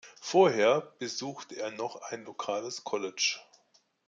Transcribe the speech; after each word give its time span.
Vorher 0.19 0.81
besuchte 0.97 1.57
er 1.57 1.69
noch 1.69 1.97
ein 2.01 2.23
lokales 2.25 2.83
College. 2.83 3.37